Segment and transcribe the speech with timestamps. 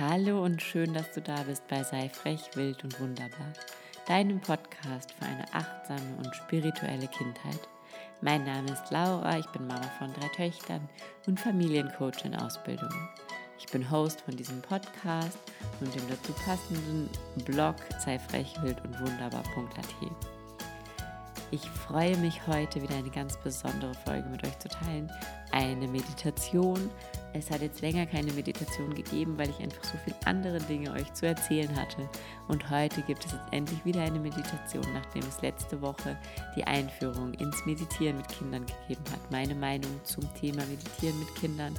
[0.00, 3.52] Hallo und schön, dass du da bist bei Sei frech, wild und wunderbar,
[4.08, 7.68] deinem Podcast für eine achtsame und spirituelle Kindheit.
[8.22, 10.88] Mein Name ist Laura, ich bin Mama von drei Töchtern
[11.26, 12.88] und Familiencoach in Ausbildung.
[13.58, 15.38] Ich bin Host von diesem Podcast
[15.82, 17.10] und dem dazu passenden
[17.44, 20.10] Blog sei frech, wild und wunderbar.at.
[21.52, 25.10] Ich freue mich heute wieder eine ganz besondere Folge mit euch zu teilen.
[25.50, 26.90] Eine Meditation.
[27.32, 31.12] Es hat jetzt länger keine Meditation gegeben, weil ich einfach so viele andere Dinge euch
[31.14, 32.08] zu erzählen hatte.
[32.48, 36.16] Und heute gibt es jetzt endlich wieder eine Meditation, nachdem es letzte Woche
[36.56, 39.30] die Einführung ins Meditieren mit Kindern gegeben hat.
[39.30, 41.74] Meine Meinung zum Thema Meditieren mit Kindern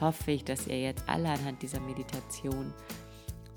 [0.00, 2.72] hoffe ich, dass ihr jetzt alle anhand dieser Meditation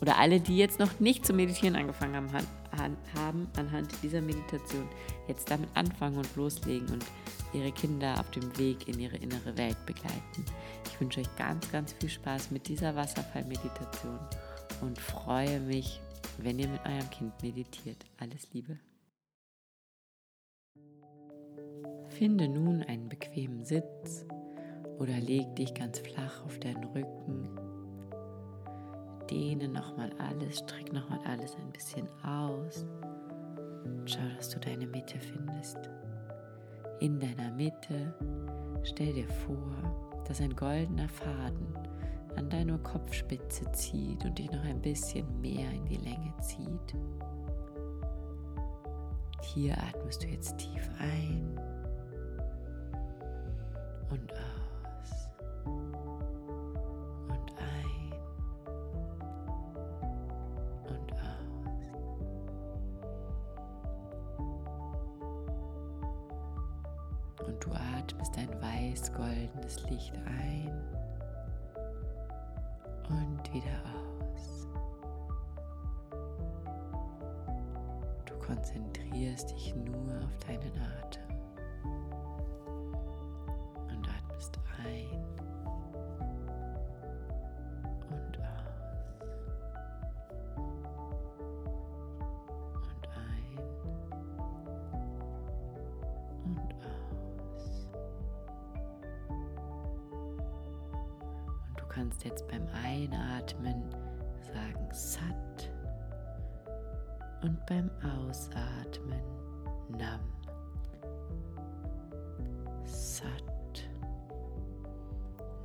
[0.00, 2.32] oder alle, die jetzt noch nicht zu meditieren angefangen
[2.76, 4.88] haben, haben anhand dieser Meditation
[5.28, 7.04] jetzt damit anfangen und loslegen und
[7.52, 10.44] ihre Kinder auf dem Weg in ihre innere Welt begleiten.
[10.86, 14.18] Ich wünsche euch ganz, ganz viel Spaß mit dieser Wasserfallmeditation
[14.80, 16.00] und freue mich,
[16.38, 18.04] wenn ihr mit eurem Kind meditiert.
[18.18, 18.78] Alles Liebe.
[22.08, 24.26] Finde nun einen bequemen Sitz
[24.98, 27.48] oder leg dich ganz flach auf deinen Rücken
[29.30, 32.84] dehne nochmal alles, streck nochmal alles ein bisschen aus.
[34.06, 35.78] Schau, dass du deine Mitte findest.
[37.00, 38.14] In deiner Mitte
[38.82, 41.74] stell dir vor, dass ein goldener Faden
[42.36, 46.94] an deiner Kopfspitze zieht und dich noch ein bisschen mehr in die Länge zieht.
[49.54, 51.58] Hier atmest du jetzt tief ein
[54.10, 54.59] und aus.
[68.40, 70.72] Ein weiß-goldenes Licht ein
[73.10, 74.66] und wieder aus.
[78.24, 81.36] Du konzentrierst dich nur auf deinen Atem
[83.88, 85.19] und atmest ein
[102.00, 103.84] kannst jetzt beim Einatmen
[104.54, 105.70] sagen Sat
[107.42, 109.20] und beim Ausatmen
[109.90, 110.20] Nam.
[112.86, 113.84] Sat,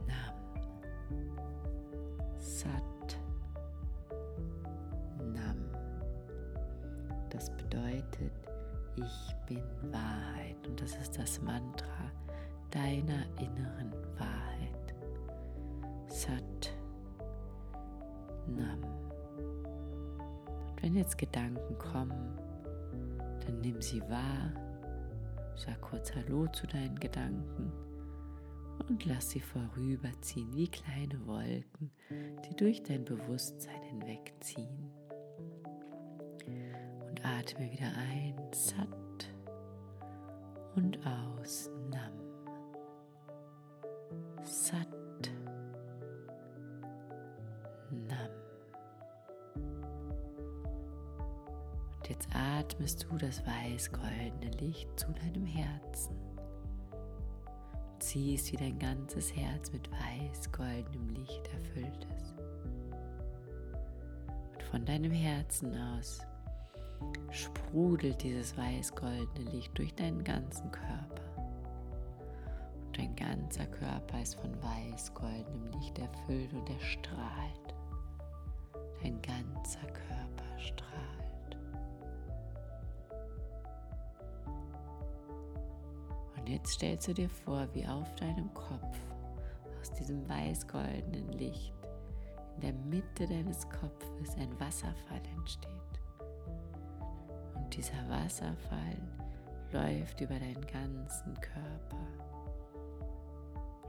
[0.06, 0.36] Nam,
[2.38, 3.18] Sat,
[5.34, 5.56] Nam.
[7.30, 8.34] Das bedeutet,
[8.98, 9.64] ich bin
[9.94, 12.12] Wahrheit und das ist das Mantra
[12.72, 14.35] deiner inneren Wahrheit.
[20.96, 22.38] Jetzt Gedanken kommen,
[23.46, 24.54] dann nimm sie wahr,
[25.56, 27.72] sag kurz Hallo zu deinen Gedanken
[28.90, 34.92] und lass sie vorüberziehen wie kleine Wolken, die durch dein Bewusstsein hinwegziehen.
[37.08, 39.34] Und atme wieder ein, Sat
[40.76, 42.14] und aus, Nam.
[44.44, 45.05] Sat
[52.06, 56.16] Und jetzt atmest du das weiß-goldene Licht zu deinem Herzen.
[56.92, 62.36] Du ziehst, wie dein ganzes Herz mit weiß-goldenem Licht erfüllt ist.
[64.54, 66.20] Und von deinem Herzen aus
[67.32, 71.24] sprudelt dieses weiß-goldene Licht durch deinen ganzen Körper.
[72.86, 77.74] Und dein ganzer Körper ist von weiß-goldenem Licht erfüllt und er strahlt.
[79.02, 80.15] Dein ganzer Körper
[86.56, 88.98] jetzt stellst du dir vor, wie auf deinem Kopf
[89.80, 91.74] aus diesem weiß-goldenen Licht
[92.56, 95.70] in der Mitte deines Kopfes ein Wasserfall entsteht.
[97.56, 98.98] Und dieser Wasserfall
[99.74, 102.08] läuft über deinen ganzen Körper,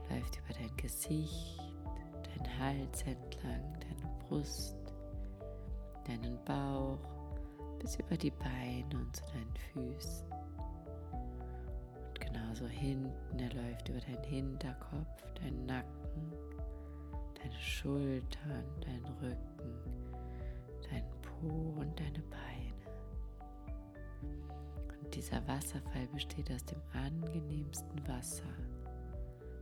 [0.09, 1.61] läuft über dein Gesicht,
[2.23, 4.93] deinen Hals entlang, deine Brust,
[6.05, 6.99] deinen Bauch
[7.79, 10.36] bis über die Beine und zu deinen Füßen
[12.27, 16.33] genauso hinten, er läuft über deinen Hinterkopf, deinen Nacken,
[17.35, 20.13] deine Schultern, deinen Rücken,
[20.89, 22.47] deinen Po und deine Beine.
[25.01, 28.43] Und dieser Wasserfall besteht aus dem angenehmsten Wasser,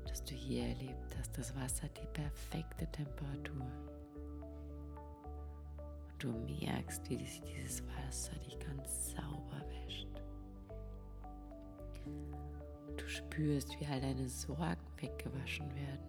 [0.08, 1.38] das du je erlebt hast.
[1.38, 3.68] Das Wasser hat die perfekte Temperatur.
[6.08, 6.32] Und du
[6.66, 10.08] merkst, wie sich dieses Wasser dich ganz sauber wäscht.
[13.06, 16.00] Du spürst, wie all deine Sorgen weggewaschen werden.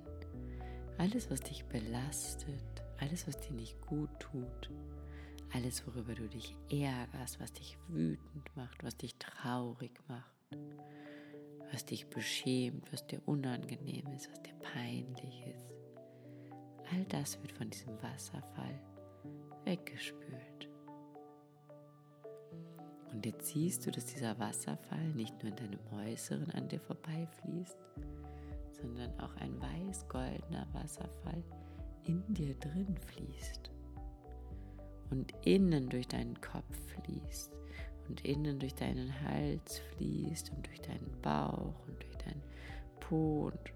[0.97, 4.71] Alles, was dich belastet, alles, was dir nicht gut tut,
[5.53, 10.59] alles, worüber du dich ärgerst, was dich wütend macht, was dich traurig macht,
[11.71, 15.75] was dich beschämt, was dir unangenehm ist, was dir peinlich ist.
[16.91, 18.81] All das wird von diesem Wasserfall
[19.67, 20.71] weggespült.
[23.17, 27.79] Und jetzt siehst du, dass dieser Wasserfall nicht nur in deinem Äußeren an dir vorbeifließt,
[28.71, 31.43] sondern auch ein weiß-goldener Wasserfall
[32.05, 33.71] in dir drin fließt
[35.09, 37.53] und innen durch deinen Kopf fließt
[38.07, 42.43] und innen durch deinen Hals fließt und durch deinen Bauch und durch deinen
[43.01, 43.73] Po und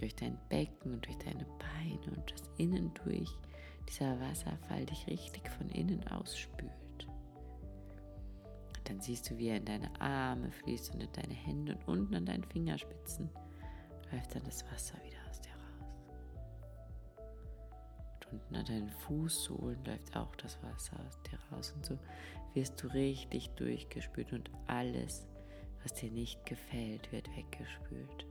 [0.00, 3.30] durch dein Becken und durch deine Beine und das innen durch
[3.88, 6.81] dieser Wasserfall dich richtig von innen ausspült.
[8.92, 12.14] Dann siehst du, wie er in deine Arme fließt und in deine Hände und unten
[12.14, 13.30] an deinen Fingerspitzen
[14.12, 15.96] läuft dann das Wasser wieder aus dir raus.
[18.16, 21.72] Und unten an deinen Fußsohlen läuft auch das Wasser aus dir raus.
[21.74, 21.98] Und so
[22.52, 25.26] wirst du richtig durchgespült und alles,
[25.82, 28.26] was dir nicht gefällt, wird weggespült.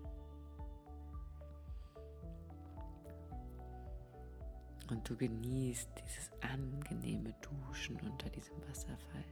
[4.92, 9.26] Und du genießt dieses angenehme Duschen unter diesem Wasserfall.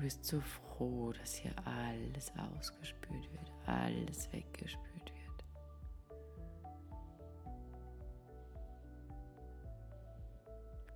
[0.00, 5.44] Du bist so froh, dass hier alles ausgespült wird, alles weggespült wird.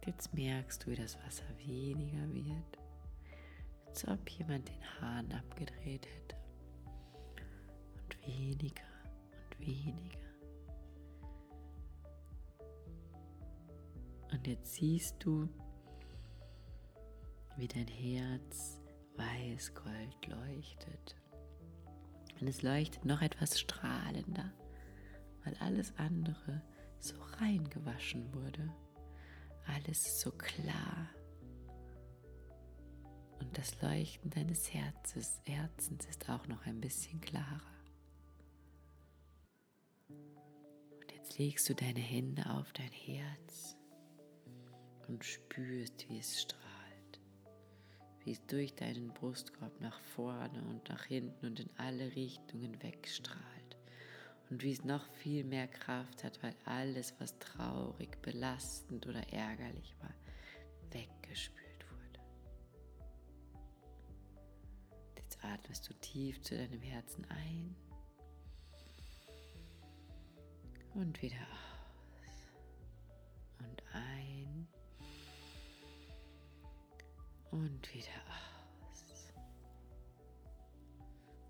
[0.07, 2.79] Jetzt merkst du, wie das Wasser weniger wird,
[3.89, 6.37] als ob jemand den Hahn abgedreht hätte.
[8.05, 8.85] Und weniger
[9.35, 10.19] und weniger.
[14.33, 15.47] Und jetzt siehst du,
[17.59, 18.81] wie dein Herz
[19.17, 21.17] weiß-gold leuchtet.
[22.41, 24.53] Und es leuchtet noch etwas strahlender,
[25.45, 26.63] weil alles andere
[26.99, 28.73] so reingewaschen wurde.
[29.67, 31.09] Alles so klar.
[33.41, 37.61] Und das Leuchten deines Herzens, Herzens ist auch noch ein bisschen klarer.
[40.09, 43.77] Und jetzt legst du deine Hände auf dein Herz
[45.09, 46.64] und spürst, wie es strahlt
[48.25, 53.45] wie es durch deinen Brustkorb nach vorne und nach hinten und in alle Richtungen wegstrahlt.
[54.51, 59.95] Und wie es noch viel mehr Kraft hat, weil alles, was traurig, belastend oder ärgerlich
[60.01, 60.15] war,
[60.91, 62.21] weggespült wurde.
[65.17, 67.77] Jetzt atmest du tief zu deinem Herzen ein
[70.95, 72.49] und wieder aus.
[73.59, 74.69] Und ein
[77.55, 78.09] und wieder
[78.83, 79.33] aus.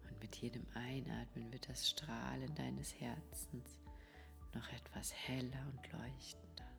[0.07, 3.81] Und mit jedem Einatmen wird das Strahlen deines Herzens
[4.53, 6.71] noch etwas heller und leuchtender.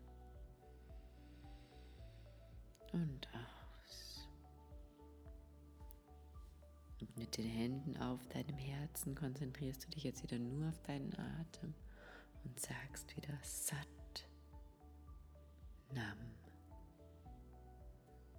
[2.94, 4.30] Und aus.
[7.02, 11.14] Und mit den Händen auf deinem Herzen konzentrierst du dich jetzt wieder nur auf deinen
[11.16, 11.74] Atem
[12.44, 14.30] und sagst wieder Sat,
[15.92, 16.18] Nam,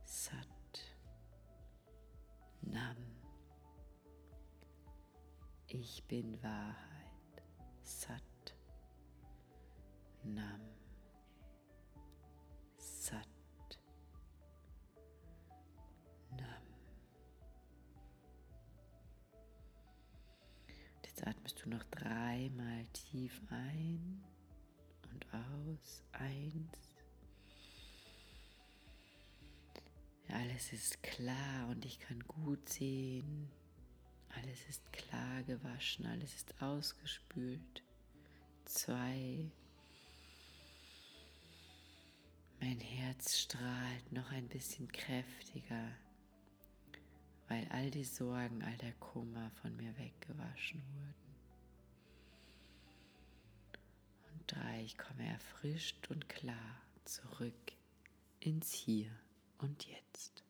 [0.05, 0.56] Sat.
[2.67, 2.97] Nam.
[5.69, 7.43] Ich bin Wahrheit.
[7.83, 8.23] Sat.
[10.23, 10.61] Nam.
[12.79, 13.29] Sat.
[16.31, 16.47] Nam.
[21.05, 24.23] Jetzt atmest du noch dreimal tief ein
[25.11, 26.05] und aus.
[26.13, 26.86] Eins.
[30.29, 33.49] Alles ist klar und ich kann gut sehen.
[34.31, 37.83] Alles ist klar gewaschen, alles ist ausgespült.
[38.65, 39.51] Zwei.
[42.61, 45.93] Mein Herz strahlt noch ein bisschen kräftiger,
[47.49, 51.37] weil all die Sorgen, all der Kummer von mir weggewaschen wurden.
[54.33, 57.73] Und drei, ich komme erfrischt und klar zurück
[58.41, 59.11] ins Hier
[59.59, 60.45] und Jetzt.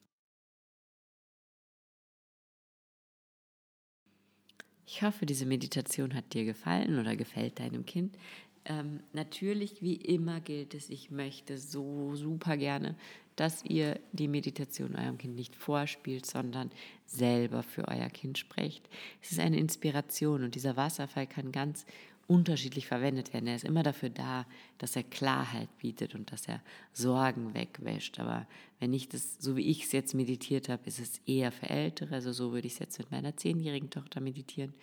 [4.86, 8.16] Ich hoffe, diese Meditation hat dir gefallen oder gefällt deinem Kind.
[8.64, 12.96] Ähm, natürlich, wie immer gilt es, ich möchte so super gerne,
[13.36, 16.70] dass ihr die Meditation eurem Kind nicht vorspielt, sondern
[17.04, 18.88] selber für euer Kind sprecht.
[19.22, 21.84] Es ist eine Inspiration und dieser Wasserfall kann ganz
[22.26, 23.46] unterschiedlich verwendet werden.
[23.46, 24.46] Er ist immer dafür da,
[24.78, 26.60] dass er Klarheit bietet und dass er
[26.92, 28.18] Sorgen wegwäscht.
[28.18, 28.46] Aber
[28.80, 32.14] wenn ich das, so wie ich es jetzt meditiert habe, ist es eher für Ältere.
[32.14, 34.74] Also so würde ich es jetzt mit meiner zehnjährigen Tochter meditieren.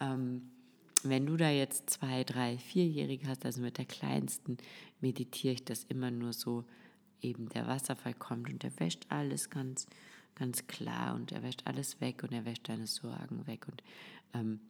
[0.00, 0.50] Ähm,
[1.02, 4.56] wenn du da jetzt zwei, drei, vierjährige hast, also mit der kleinsten,
[5.00, 6.64] meditiere ich das immer nur so,
[7.20, 9.86] eben der Wasserfall kommt und er wäscht alles ganz,
[10.34, 13.82] ganz klar und er wäscht alles weg und er wäscht deine Sorgen weg und
[14.34, 14.60] ähm,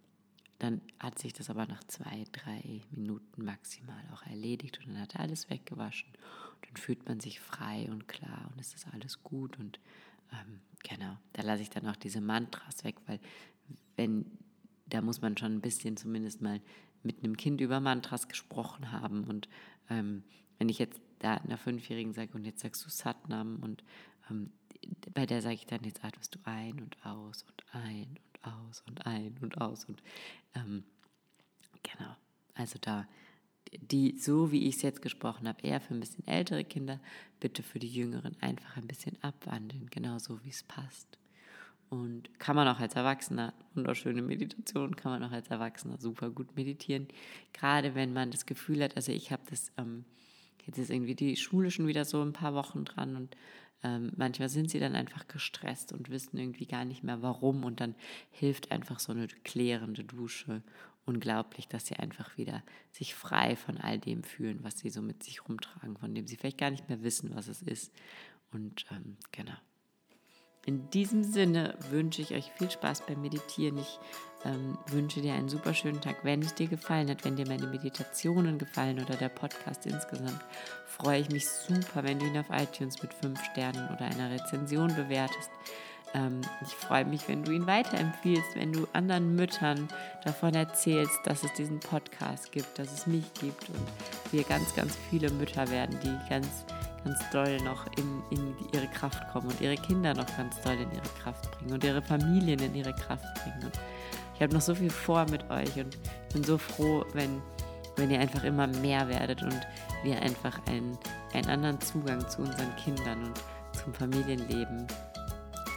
[0.59, 5.15] dann hat sich das aber nach zwei, drei Minuten maximal auch erledigt und dann hat
[5.15, 6.09] er alles weggewaschen.
[6.09, 9.59] Und dann fühlt man sich frei und klar und es ist alles gut.
[9.59, 9.81] Und
[10.33, 13.21] ähm, genau, da lasse ich dann auch diese Mantras weg, weil
[13.97, 14.27] wenn,
[14.87, 16.61] da muss man schon ein bisschen zumindest mal
[17.03, 19.25] mit einem Kind über Mantras gesprochen haben.
[19.25, 19.49] Und
[19.91, 20.25] ähm,
[20.59, 23.85] wenn ich jetzt da einer Fünfjährigen sage und jetzt sagst du Satnam und
[24.31, 24.53] ähm,
[25.15, 28.83] bei der sage ich dann, jetzt atmest du ein und aus und ein und aus
[28.87, 30.03] und ein und aus und
[30.55, 30.85] ähm,
[31.83, 32.17] genau.
[32.55, 33.07] Also da
[33.81, 37.01] die, so wie ich es jetzt gesprochen habe, eher für ein bisschen ältere Kinder,
[37.41, 41.19] bitte für die Jüngeren einfach ein bisschen abwandeln, genau so wie es passt.
[41.91, 46.57] Und kann man auch als Erwachsener, wunderschöne Meditation, kann man auch als Erwachsener super gut
[46.57, 47.09] meditieren.
[47.53, 50.05] Gerade wenn man das Gefühl hat, also ich habe das, ähm,
[50.67, 53.37] jetzt ist irgendwie die Schule schon wieder so ein paar Wochen dran und
[53.83, 57.81] ähm, manchmal sind sie dann einfach gestresst und wissen irgendwie gar nicht mehr warum und
[57.81, 57.95] dann
[58.31, 60.63] hilft einfach so eine klärende Dusche
[61.07, 65.23] unglaublich, dass sie einfach wieder sich frei von all dem fühlen, was sie so mit
[65.23, 67.93] sich rumtragen, von dem sie vielleicht gar nicht mehr wissen, was es ist.
[68.53, 69.57] Und ähm, genau.
[70.67, 73.79] In diesem Sinne wünsche ich euch viel Spaß beim Meditieren.
[73.79, 73.99] Ich
[74.45, 76.17] ähm, wünsche dir einen super schönen Tag.
[76.23, 80.41] Wenn es dir gefallen hat, wenn dir meine Meditationen gefallen oder der Podcast insgesamt,
[80.87, 84.95] freue ich mich super, wenn du ihn auf iTunes mit fünf Sternen oder einer Rezension
[84.95, 85.51] bewertest.
[86.15, 89.89] Ähm, ich freue mich, wenn du ihn weiterempfiehlst, wenn du anderen Müttern
[90.25, 94.97] davon erzählst, dass es diesen Podcast gibt, dass es mich gibt und wir ganz, ganz
[95.11, 96.65] viele Mütter werden, die ganz
[97.05, 100.91] ganz doll noch in, in ihre Kraft kommen und ihre Kinder noch ganz doll in
[100.91, 103.65] ihre Kraft bringen und ihre Familien in ihre Kraft bringen.
[103.65, 103.79] Und
[104.35, 105.97] ich habe noch so viel vor mit euch und
[106.33, 107.41] bin so froh, wenn,
[107.97, 109.61] wenn ihr einfach immer mehr werdet und
[110.03, 110.99] wir einfach einen,
[111.33, 113.41] einen anderen Zugang zu unseren Kindern und
[113.77, 114.87] zum Familienleben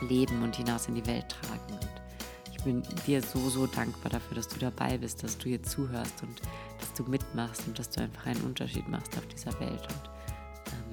[0.08, 1.74] leben und hinaus in die Welt tragen.
[1.74, 2.02] Und
[2.52, 6.24] ich bin dir so, so dankbar dafür, dass du dabei bist, dass du hier zuhörst
[6.24, 6.42] und
[6.80, 9.82] dass du mitmachst und dass du einfach einen Unterschied machst auf dieser Welt.
[9.82, 10.17] Und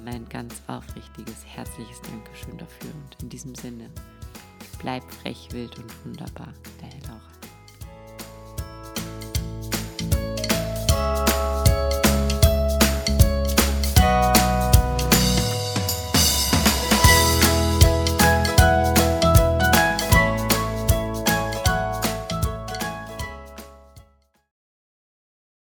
[0.05, 2.91] mein ganz aufrichtiges, herzliches Dankeschön dafür.
[2.95, 3.91] Und in diesem Sinne,
[4.81, 7.35] bleib frech, wild und wunderbar, deine Laura.